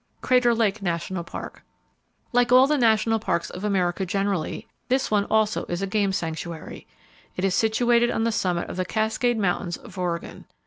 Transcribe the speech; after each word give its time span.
Crater 0.21 0.55
Lake 0.55 0.81
National 0.81 1.23
Park. 1.23 1.61
—Like 2.33 2.51
all 2.51 2.65
the 2.65 2.75
National 2.79 3.19
Parks 3.19 3.51
of 3.51 3.63
America 3.63 4.03
generally, 4.03 4.67
this 4.89 5.11
one 5.11 5.25
also 5.25 5.63
is 5.65 5.83
a 5.83 5.85
game 5.85 6.11
sanctuary. 6.11 6.87
It 7.37 7.45
is 7.45 7.53
situated 7.53 8.09
on 8.09 8.23
the 8.23 8.31
summit 8.31 8.67
of 8.67 8.77
the 8.77 8.83
Cascade 8.97 9.37
Mountains 9.37 9.77
of 9.77 9.99
Oregon. 9.99 10.45